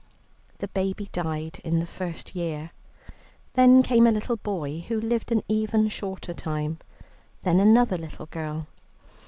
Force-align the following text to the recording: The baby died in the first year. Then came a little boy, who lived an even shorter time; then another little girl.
The 0.57 0.67
baby 0.69 1.09
died 1.11 1.59
in 1.63 1.77
the 1.77 1.85
first 1.85 2.33
year. 2.33 2.71
Then 3.53 3.83
came 3.83 4.07
a 4.07 4.11
little 4.11 4.37
boy, 4.37 4.79
who 4.87 4.99
lived 4.99 5.31
an 5.31 5.43
even 5.47 5.89
shorter 5.89 6.33
time; 6.33 6.79
then 7.43 7.59
another 7.59 7.99
little 7.99 8.25
girl. 8.25 8.65